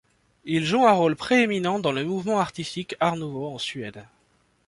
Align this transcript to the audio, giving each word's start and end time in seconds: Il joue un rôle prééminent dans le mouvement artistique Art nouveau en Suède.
Il 0.45 0.65
joue 0.65 0.87
un 0.87 0.93
rôle 0.93 1.15
prééminent 1.15 1.77
dans 1.77 1.91
le 1.91 2.03
mouvement 2.03 2.39
artistique 2.39 2.95
Art 2.99 3.17
nouveau 3.17 3.49
en 3.53 3.59
Suède. 3.59 4.03